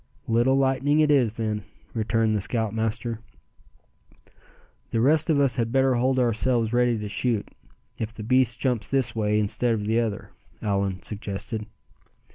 "Little 0.27 0.55
lightning 0.55 0.99
it 0.99 1.11
is, 1.11 1.35
then," 1.35 1.61
returned 1.93 2.35
the 2.35 2.41
scoutmaster. 2.41 3.19
"The 4.89 4.99
rest 4.99 5.29
of 5.29 5.39
us 5.39 5.57
had 5.57 5.71
better 5.71 5.93
hold 5.93 6.17
ourselves 6.17 6.73
ready 6.73 6.97
to 6.97 7.07
shoot, 7.07 7.47
if 7.99 8.11
the 8.11 8.23
beast 8.23 8.59
jumps 8.59 8.89
this 8.89 9.15
way 9.15 9.39
instead 9.39 9.75
of 9.75 9.85
the 9.85 9.99
other," 9.99 10.31
Allan 10.63 11.03
suggested. 11.03 11.67